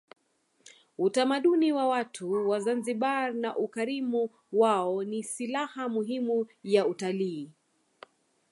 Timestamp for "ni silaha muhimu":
5.03-6.47